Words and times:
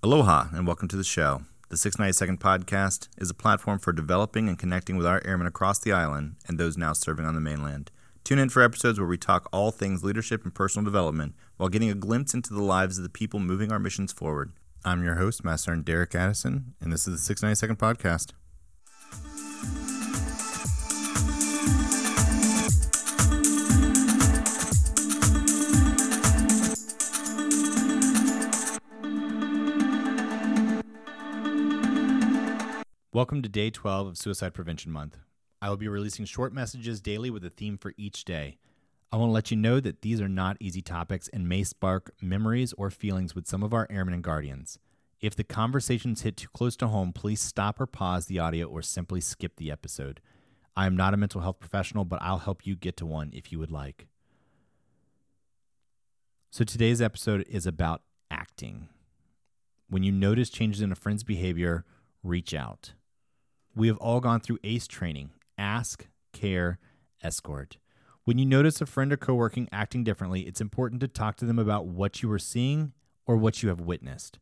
Aloha 0.00 0.46
and 0.52 0.64
welcome 0.64 0.86
to 0.86 0.96
the 0.96 1.02
show. 1.02 1.42
The 1.70 1.76
692nd 1.76 2.38
Podcast 2.38 3.08
is 3.18 3.30
a 3.30 3.34
platform 3.34 3.80
for 3.80 3.92
developing 3.92 4.48
and 4.48 4.56
connecting 4.56 4.96
with 4.96 5.04
our 5.04 5.20
airmen 5.24 5.48
across 5.48 5.80
the 5.80 5.90
island 5.90 6.36
and 6.46 6.56
those 6.56 6.76
now 6.76 6.92
serving 6.92 7.26
on 7.26 7.34
the 7.34 7.40
mainland. 7.40 7.90
Tune 8.22 8.38
in 8.38 8.48
for 8.48 8.62
episodes 8.62 9.00
where 9.00 9.08
we 9.08 9.18
talk 9.18 9.48
all 9.52 9.72
things 9.72 10.04
leadership 10.04 10.44
and 10.44 10.54
personal 10.54 10.84
development 10.84 11.34
while 11.56 11.68
getting 11.68 11.90
a 11.90 11.96
glimpse 11.96 12.32
into 12.32 12.54
the 12.54 12.62
lives 12.62 12.96
of 12.96 13.02
the 13.02 13.10
people 13.10 13.40
moving 13.40 13.72
our 13.72 13.80
missions 13.80 14.12
forward. 14.12 14.52
I'm 14.84 15.02
your 15.02 15.16
host, 15.16 15.42
Master 15.42 15.70
Sergeant 15.70 15.86
Derek 15.86 16.14
Addison, 16.14 16.74
and 16.80 16.92
this 16.92 17.08
is 17.08 17.26
the 17.26 17.34
692nd 17.34 17.78
Podcast. 17.78 18.34
Welcome 33.18 33.42
to 33.42 33.48
day 33.48 33.68
12 33.68 34.06
of 34.06 34.16
Suicide 34.16 34.54
Prevention 34.54 34.92
Month. 34.92 35.18
I 35.60 35.70
will 35.70 35.76
be 35.76 35.88
releasing 35.88 36.24
short 36.24 36.52
messages 36.52 37.00
daily 37.00 37.30
with 37.30 37.44
a 37.44 37.50
theme 37.50 37.76
for 37.76 37.92
each 37.96 38.24
day. 38.24 38.58
I 39.10 39.16
want 39.16 39.30
to 39.30 39.32
let 39.32 39.50
you 39.50 39.56
know 39.56 39.80
that 39.80 40.02
these 40.02 40.20
are 40.20 40.28
not 40.28 40.56
easy 40.60 40.82
topics 40.82 41.26
and 41.32 41.48
may 41.48 41.64
spark 41.64 42.12
memories 42.22 42.72
or 42.74 42.92
feelings 42.92 43.34
with 43.34 43.48
some 43.48 43.64
of 43.64 43.74
our 43.74 43.88
airmen 43.90 44.14
and 44.14 44.22
guardians. 44.22 44.78
If 45.20 45.34
the 45.34 45.42
conversations 45.42 46.22
hit 46.22 46.36
too 46.36 46.46
close 46.54 46.76
to 46.76 46.86
home, 46.86 47.12
please 47.12 47.40
stop 47.40 47.80
or 47.80 47.86
pause 47.86 48.26
the 48.26 48.38
audio 48.38 48.68
or 48.68 48.82
simply 48.82 49.20
skip 49.20 49.56
the 49.56 49.72
episode. 49.72 50.20
I 50.76 50.86
am 50.86 50.96
not 50.96 51.12
a 51.12 51.16
mental 51.16 51.40
health 51.40 51.58
professional, 51.58 52.04
but 52.04 52.22
I'll 52.22 52.38
help 52.38 52.68
you 52.68 52.76
get 52.76 52.96
to 52.98 53.06
one 53.06 53.32
if 53.34 53.50
you 53.50 53.58
would 53.58 53.72
like. 53.72 54.06
So 56.52 56.62
today's 56.62 57.02
episode 57.02 57.44
is 57.48 57.66
about 57.66 58.02
acting. 58.30 58.86
When 59.88 60.04
you 60.04 60.12
notice 60.12 60.50
changes 60.50 60.82
in 60.82 60.92
a 60.92 60.94
friend's 60.94 61.24
behavior, 61.24 61.84
reach 62.22 62.54
out. 62.54 62.92
We 63.78 63.86
have 63.86 63.98
all 63.98 64.18
gone 64.18 64.40
through 64.40 64.58
ACE 64.64 64.88
training 64.88 65.30
ask, 65.56 66.08
care, 66.32 66.80
escort. 67.22 67.76
When 68.24 68.36
you 68.36 68.44
notice 68.44 68.80
a 68.80 68.86
friend 68.86 69.12
or 69.12 69.16
coworker 69.16 69.66
acting 69.70 70.02
differently, 70.02 70.40
it's 70.40 70.60
important 70.60 71.00
to 71.00 71.06
talk 71.06 71.36
to 71.36 71.44
them 71.44 71.60
about 71.60 71.86
what 71.86 72.20
you 72.20 72.30
are 72.32 72.40
seeing 72.40 72.92
or 73.24 73.36
what 73.36 73.62
you 73.62 73.68
have 73.68 73.80
witnessed. 73.80 74.40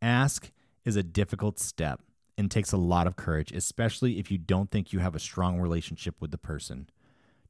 Ask 0.00 0.52
is 0.84 0.94
a 0.94 1.02
difficult 1.02 1.58
step 1.58 2.02
and 2.38 2.52
takes 2.52 2.70
a 2.70 2.76
lot 2.76 3.08
of 3.08 3.16
courage, 3.16 3.50
especially 3.50 4.20
if 4.20 4.30
you 4.30 4.38
don't 4.38 4.70
think 4.70 4.92
you 4.92 5.00
have 5.00 5.16
a 5.16 5.20
strong 5.20 5.58
relationship 5.58 6.14
with 6.20 6.30
the 6.30 6.38
person. 6.38 6.88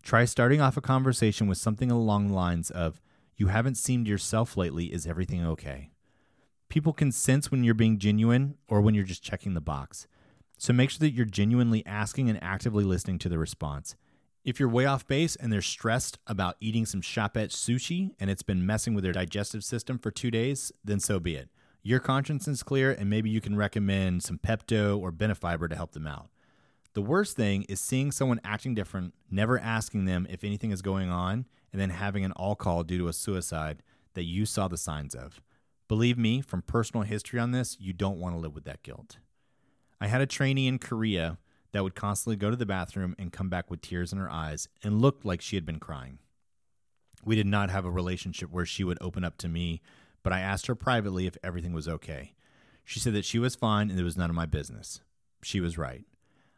Try 0.02 0.24
starting 0.24 0.62
off 0.62 0.78
a 0.78 0.80
conversation 0.80 1.46
with 1.46 1.58
something 1.58 1.90
along 1.90 2.28
the 2.28 2.34
lines 2.34 2.70
of, 2.70 3.02
You 3.36 3.48
haven't 3.48 3.74
seemed 3.74 4.08
yourself 4.08 4.56
lately. 4.56 4.86
Is 4.86 5.06
everything 5.06 5.44
okay? 5.44 5.90
People 6.70 6.94
can 6.94 7.12
sense 7.12 7.50
when 7.50 7.64
you're 7.64 7.74
being 7.74 7.98
genuine 7.98 8.56
or 8.66 8.80
when 8.80 8.94
you're 8.94 9.04
just 9.04 9.22
checking 9.22 9.52
the 9.52 9.60
box. 9.60 10.06
So 10.62 10.72
make 10.72 10.90
sure 10.90 11.00
that 11.00 11.10
you're 11.10 11.26
genuinely 11.26 11.84
asking 11.86 12.30
and 12.30 12.40
actively 12.40 12.84
listening 12.84 13.18
to 13.18 13.28
the 13.28 13.36
response. 13.36 13.96
If 14.44 14.60
you're 14.60 14.68
way 14.68 14.86
off 14.86 15.04
base 15.08 15.34
and 15.34 15.52
they're 15.52 15.60
stressed 15.60 16.20
about 16.28 16.54
eating 16.60 16.86
some 16.86 17.00
Shoppette 17.00 17.48
sushi 17.48 18.12
and 18.20 18.30
it's 18.30 18.44
been 18.44 18.64
messing 18.64 18.94
with 18.94 19.02
their 19.02 19.12
digestive 19.12 19.64
system 19.64 19.98
for 19.98 20.12
two 20.12 20.30
days, 20.30 20.70
then 20.84 21.00
so 21.00 21.18
be 21.18 21.34
it. 21.34 21.48
Your 21.82 21.98
conscience 21.98 22.46
is 22.46 22.62
clear, 22.62 22.92
and 22.92 23.10
maybe 23.10 23.28
you 23.28 23.40
can 23.40 23.56
recommend 23.56 24.22
some 24.22 24.38
Pepto 24.38 24.96
or 24.96 25.10
Benefiber 25.10 25.68
to 25.68 25.74
help 25.74 25.94
them 25.94 26.06
out. 26.06 26.28
The 26.92 27.02
worst 27.02 27.34
thing 27.34 27.64
is 27.64 27.80
seeing 27.80 28.12
someone 28.12 28.40
acting 28.44 28.76
different, 28.76 29.14
never 29.28 29.58
asking 29.58 30.04
them 30.04 30.28
if 30.30 30.44
anything 30.44 30.70
is 30.70 30.80
going 30.80 31.10
on, 31.10 31.46
and 31.72 31.80
then 31.80 31.90
having 31.90 32.24
an 32.24 32.30
all 32.36 32.54
call 32.54 32.84
due 32.84 32.98
to 32.98 33.08
a 33.08 33.12
suicide 33.12 33.82
that 34.14 34.26
you 34.26 34.46
saw 34.46 34.68
the 34.68 34.78
signs 34.78 35.16
of. 35.16 35.42
Believe 35.88 36.16
me, 36.16 36.40
from 36.40 36.62
personal 36.62 37.02
history 37.02 37.40
on 37.40 37.50
this, 37.50 37.76
you 37.80 37.92
don't 37.92 38.20
want 38.20 38.36
to 38.36 38.38
live 38.38 38.54
with 38.54 38.62
that 38.62 38.84
guilt. 38.84 39.18
I 40.02 40.08
had 40.08 40.20
a 40.20 40.26
trainee 40.26 40.66
in 40.66 40.80
Korea 40.80 41.38
that 41.70 41.84
would 41.84 41.94
constantly 41.94 42.34
go 42.34 42.50
to 42.50 42.56
the 42.56 42.66
bathroom 42.66 43.14
and 43.20 43.32
come 43.32 43.48
back 43.48 43.70
with 43.70 43.82
tears 43.82 44.12
in 44.12 44.18
her 44.18 44.28
eyes 44.28 44.66
and 44.82 45.00
looked 45.00 45.24
like 45.24 45.40
she 45.40 45.54
had 45.54 45.64
been 45.64 45.78
crying. 45.78 46.18
We 47.24 47.36
did 47.36 47.46
not 47.46 47.70
have 47.70 47.84
a 47.84 47.90
relationship 47.90 48.50
where 48.50 48.66
she 48.66 48.82
would 48.82 48.98
open 49.00 49.22
up 49.22 49.38
to 49.38 49.48
me, 49.48 49.80
but 50.24 50.32
I 50.32 50.40
asked 50.40 50.66
her 50.66 50.74
privately 50.74 51.28
if 51.28 51.36
everything 51.44 51.72
was 51.72 51.86
okay. 51.86 52.32
She 52.84 52.98
said 52.98 53.12
that 53.12 53.24
she 53.24 53.38
was 53.38 53.54
fine 53.54 53.90
and 53.90 54.00
it 54.00 54.02
was 54.02 54.16
none 54.16 54.28
of 54.28 54.34
my 54.34 54.44
business. 54.44 55.02
She 55.40 55.60
was 55.60 55.78
right. 55.78 56.04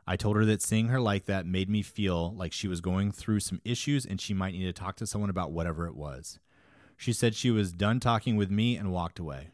I 0.06 0.16
told 0.16 0.36
her 0.36 0.46
that 0.46 0.62
seeing 0.62 0.88
her 0.88 0.98
like 0.98 1.26
that 1.26 1.44
made 1.44 1.68
me 1.68 1.82
feel 1.82 2.32
like 2.34 2.54
she 2.54 2.66
was 2.66 2.80
going 2.80 3.12
through 3.12 3.40
some 3.40 3.60
issues 3.62 4.06
and 4.06 4.18
she 4.18 4.32
might 4.32 4.54
need 4.54 4.64
to 4.64 4.72
talk 4.72 4.96
to 4.96 5.06
someone 5.06 5.28
about 5.28 5.52
whatever 5.52 5.86
it 5.86 5.96
was. 5.96 6.38
She 6.96 7.12
said 7.12 7.34
she 7.34 7.50
was 7.50 7.72
done 7.72 8.00
talking 8.00 8.36
with 8.36 8.50
me 8.50 8.78
and 8.78 8.90
walked 8.90 9.18
away. 9.18 9.50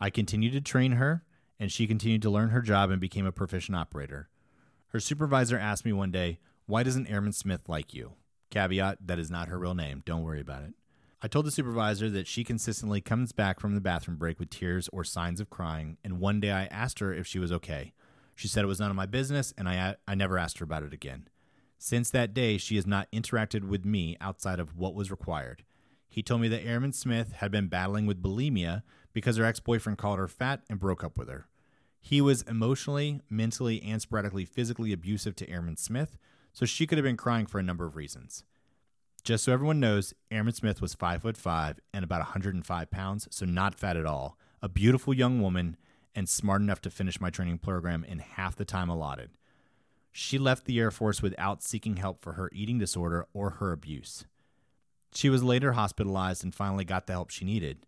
I 0.00 0.10
continued 0.10 0.52
to 0.52 0.60
train 0.60 0.92
her 0.92 1.24
and 1.58 1.72
she 1.72 1.86
continued 1.86 2.22
to 2.22 2.30
learn 2.30 2.50
her 2.50 2.62
job 2.62 2.90
and 2.90 3.00
became 3.00 3.26
a 3.26 3.32
proficient 3.32 3.76
operator. 3.76 4.28
Her 4.88 5.00
supervisor 5.00 5.58
asked 5.58 5.84
me 5.84 5.92
one 5.92 6.10
day, 6.10 6.38
Why 6.66 6.82
doesn't 6.82 7.08
Airman 7.08 7.32
Smith 7.32 7.68
like 7.68 7.94
you? 7.94 8.12
Caveat, 8.50 8.98
that 9.06 9.18
is 9.18 9.30
not 9.30 9.48
her 9.48 9.58
real 9.58 9.74
name. 9.74 10.02
Don't 10.04 10.22
worry 10.22 10.40
about 10.40 10.62
it. 10.62 10.74
I 11.22 11.28
told 11.28 11.46
the 11.46 11.50
supervisor 11.50 12.10
that 12.10 12.26
she 12.26 12.44
consistently 12.44 13.00
comes 13.00 13.32
back 13.32 13.58
from 13.58 13.74
the 13.74 13.80
bathroom 13.80 14.16
break 14.16 14.38
with 14.38 14.50
tears 14.50 14.88
or 14.92 15.02
signs 15.02 15.40
of 15.40 15.50
crying, 15.50 15.96
and 16.04 16.20
one 16.20 16.40
day 16.40 16.52
I 16.52 16.66
asked 16.66 16.98
her 16.98 17.12
if 17.12 17.26
she 17.26 17.38
was 17.38 17.50
okay. 17.52 17.92
She 18.34 18.48
said 18.48 18.62
it 18.62 18.68
was 18.68 18.80
none 18.80 18.90
of 18.90 18.96
my 18.96 19.06
business, 19.06 19.54
and 19.56 19.68
I, 19.68 19.96
I 20.06 20.14
never 20.14 20.38
asked 20.38 20.58
her 20.58 20.64
about 20.64 20.82
it 20.82 20.92
again. 20.92 21.28
Since 21.78 22.10
that 22.10 22.34
day, 22.34 22.58
she 22.58 22.76
has 22.76 22.86
not 22.86 23.10
interacted 23.12 23.64
with 23.64 23.84
me 23.84 24.16
outside 24.20 24.60
of 24.60 24.76
what 24.76 24.94
was 24.94 25.10
required. 25.10 25.64
He 26.08 26.22
told 26.22 26.40
me 26.40 26.48
that 26.48 26.64
Airman 26.64 26.92
Smith 26.92 27.32
had 27.32 27.50
been 27.50 27.68
battling 27.68 28.06
with 28.06 28.22
bulimia 28.22 28.82
because 29.12 29.36
her 29.36 29.44
ex 29.44 29.60
boyfriend 29.60 29.98
called 29.98 30.18
her 30.18 30.28
fat 30.28 30.62
and 30.68 30.78
broke 30.78 31.02
up 31.02 31.18
with 31.18 31.28
her. 31.28 31.48
He 32.00 32.20
was 32.20 32.42
emotionally, 32.42 33.20
mentally, 33.28 33.82
and 33.82 34.00
sporadically 34.00 34.44
physically 34.44 34.92
abusive 34.92 35.34
to 35.36 35.50
Airman 35.50 35.76
Smith, 35.76 36.16
so 36.52 36.64
she 36.64 36.86
could 36.86 36.98
have 36.98 37.04
been 37.04 37.16
crying 37.16 37.46
for 37.46 37.58
a 37.58 37.62
number 37.62 37.84
of 37.84 37.96
reasons. 37.96 38.44
Just 39.24 39.42
so 39.42 39.52
everyone 39.52 39.80
knows, 39.80 40.14
Airman 40.30 40.54
Smith 40.54 40.80
was 40.80 40.94
5 40.94 41.22
foot 41.22 41.36
5 41.36 41.80
and 41.92 42.04
about 42.04 42.20
105 42.20 42.90
pounds, 42.90 43.26
so 43.30 43.44
not 43.44 43.74
fat 43.74 43.96
at 43.96 44.06
all. 44.06 44.38
A 44.62 44.68
beautiful 44.68 45.12
young 45.12 45.42
woman 45.42 45.76
and 46.14 46.28
smart 46.28 46.62
enough 46.62 46.80
to 46.82 46.90
finish 46.90 47.20
my 47.20 47.28
training 47.28 47.58
program 47.58 48.04
in 48.04 48.20
half 48.20 48.54
the 48.54 48.64
time 48.64 48.88
allotted. 48.88 49.30
She 50.12 50.38
left 50.38 50.64
the 50.64 50.78
Air 50.78 50.90
Force 50.90 51.20
without 51.20 51.62
seeking 51.62 51.96
help 51.96 52.20
for 52.20 52.34
her 52.34 52.48
eating 52.52 52.78
disorder 52.78 53.26
or 53.34 53.50
her 53.50 53.72
abuse. 53.72 54.24
She 55.16 55.30
was 55.30 55.42
later 55.42 55.72
hospitalized 55.72 56.44
and 56.44 56.54
finally 56.54 56.84
got 56.84 57.06
the 57.06 57.14
help 57.14 57.30
she 57.30 57.46
needed. 57.46 57.86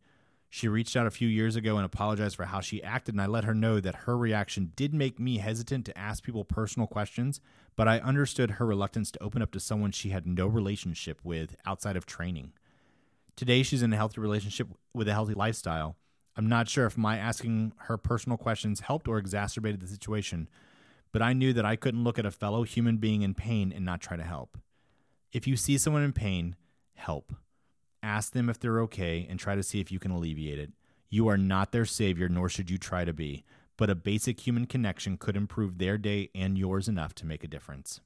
She 0.48 0.66
reached 0.66 0.96
out 0.96 1.06
a 1.06 1.10
few 1.10 1.28
years 1.28 1.56
ago 1.56 1.76
and 1.76 1.84
apologized 1.84 2.36
for 2.36 2.46
how 2.46 2.62
she 2.62 2.82
acted, 2.82 3.14
and 3.14 3.20
I 3.20 3.26
let 3.26 3.44
her 3.44 3.54
know 3.54 3.80
that 3.80 4.06
her 4.06 4.16
reaction 4.16 4.72
did 4.76 4.94
make 4.94 5.20
me 5.20 5.36
hesitant 5.36 5.84
to 5.84 5.98
ask 5.98 6.24
people 6.24 6.42
personal 6.42 6.86
questions, 6.86 7.38
but 7.76 7.86
I 7.86 7.98
understood 7.98 8.52
her 8.52 8.64
reluctance 8.64 9.10
to 9.10 9.22
open 9.22 9.42
up 9.42 9.50
to 9.50 9.60
someone 9.60 9.92
she 9.92 10.08
had 10.08 10.26
no 10.26 10.46
relationship 10.46 11.20
with 11.22 11.54
outside 11.66 11.98
of 11.98 12.06
training. 12.06 12.52
Today, 13.36 13.62
she's 13.62 13.82
in 13.82 13.92
a 13.92 13.96
healthy 13.96 14.22
relationship 14.22 14.68
with 14.94 15.06
a 15.06 15.12
healthy 15.12 15.34
lifestyle. 15.34 15.96
I'm 16.34 16.48
not 16.48 16.70
sure 16.70 16.86
if 16.86 16.96
my 16.96 17.18
asking 17.18 17.74
her 17.88 17.98
personal 17.98 18.38
questions 18.38 18.80
helped 18.80 19.06
or 19.06 19.18
exacerbated 19.18 19.80
the 19.80 19.86
situation, 19.86 20.48
but 21.12 21.20
I 21.20 21.34
knew 21.34 21.52
that 21.52 21.66
I 21.66 21.76
couldn't 21.76 22.04
look 22.04 22.18
at 22.18 22.24
a 22.24 22.30
fellow 22.30 22.62
human 22.62 22.96
being 22.96 23.20
in 23.20 23.34
pain 23.34 23.70
and 23.70 23.84
not 23.84 24.00
try 24.00 24.16
to 24.16 24.24
help. 24.24 24.56
If 25.30 25.46
you 25.46 25.58
see 25.58 25.76
someone 25.76 26.02
in 26.02 26.14
pain, 26.14 26.56
help. 26.98 27.32
Ask 28.02 28.32
them 28.32 28.48
if 28.48 28.60
they're 28.60 28.80
okay 28.82 29.26
and 29.28 29.38
try 29.38 29.54
to 29.54 29.62
see 29.62 29.80
if 29.80 29.90
you 29.90 29.98
can 29.98 30.10
alleviate 30.10 30.58
it. 30.58 30.72
You 31.10 31.28
are 31.28 31.38
not 31.38 31.72
their 31.72 31.86
savior, 31.86 32.28
nor 32.28 32.48
should 32.48 32.70
you 32.70 32.78
try 32.78 33.04
to 33.04 33.12
be, 33.12 33.44
but 33.76 33.90
a 33.90 33.94
basic 33.94 34.46
human 34.46 34.66
connection 34.66 35.16
could 35.16 35.36
improve 35.36 35.78
their 35.78 35.96
day 35.96 36.30
and 36.34 36.58
yours 36.58 36.88
enough 36.88 37.14
to 37.16 37.26
make 37.26 37.42
a 37.42 37.48
difference. 37.48 38.00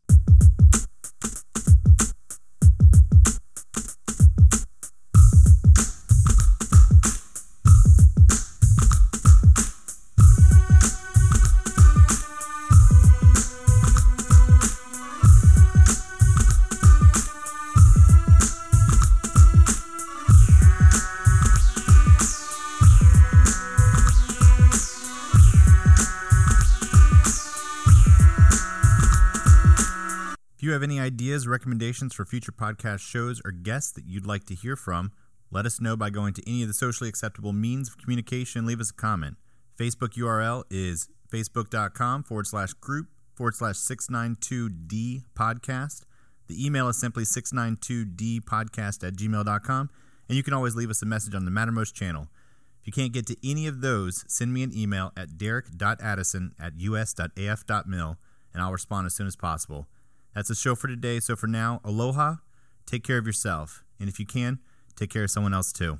Have 30.72 30.82
any 30.82 31.00
ideas, 31.00 31.46
recommendations 31.46 32.14
for 32.14 32.24
future 32.24 32.52
podcast 32.52 33.00
shows, 33.00 33.40
or 33.44 33.50
guests 33.50 33.92
that 33.92 34.04
you'd 34.06 34.26
like 34.26 34.44
to 34.44 34.54
hear 34.54 34.76
from, 34.76 35.12
let 35.50 35.66
us 35.66 35.80
know 35.80 35.96
by 35.96 36.10
going 36.10 36.34
to 36.34 36.42
any 36.48 36.62
of 36.62 36.68
the 36.68 36.74
socially 36.74 37.08
acceptable 37.08 37.52
means 37.52 37.88
of 37.88 37.98
communication. 37.98 38.66
Leave 38.66 38.80
us 38.80 38.90
a 38.90 38.94
comment. 38.94 39.36
Facebook 39.78 40.14
URL 40.14 40.64
is 40.70 41.08
facebook.com 41.30 42.22
forward 42.24 42.46
slash 42.46 42.72
group 42.74 43.08
forward 43.34 43.54
slash 43.54 43.76
692D 43.76 45.22
podcast. 45.34 46.02
The 46.48 46.64
email 46.64 46.88
is 46.88 47.00
simply 47.00 47.24
692D 47.24 48.40
podcast 48.40 49.06
at 49.06 49.14
gmail.com. 49.14 49.90
And 50.28 50.36
you 50.36 50.42
can 50.42 50.54
always 50.54 50.76
leave 50.76 50.90
us 50.90 51.02
a 51.02 51.06
message 51.06 51.34
on 51.34 51.44
the 51.44 51.50
Mattermost 51.50 51.94
channel. 51.94 52.28
If 52.80 52.86
you 52.86 52.92
can't 52.92 53.12
get 53.12 53.26
to 53.26 53.36
any 53.48 53.66
of 53.66 53.80
those, 53.80 54.24
send 54.28 54.52
me 54.52 54.62
an 54.62 54.76
email 54.76 55.12
at 55.16 55.38
derek.addison 55.38 56.54
at 56.58 56.72
us.af.mil 56.74 58.18
and 58.54 58.62
I'll 58.62 58.72
respond 58.72 59.06
as 59.06 59.14
soon 59.14 59.26
as 59.26 59.36
possible. 59.36 59.86
That's 60.34 60.48
the 60.48 60.54
show 60.54 60.74
for 60.74 60.88
today. 60.88 61.20
So 61.20 61.36
for 61.36 61.46
now, 61.46 61.80
aloha, 61.84 62.36
take 62.86 63.04
care 63.04 63.18
of 63.18 63.26
yourself, 63.26 63.84
and 64.00 64.08
if 64.08 64.18
you 64.18 64.26
can, 64.26 64.58
take 64.96 65.10
care 65.10 65.24
of 65.24 65.30
someone 65.30 65.54
else 65.54 65.72
too. 65.72 65.98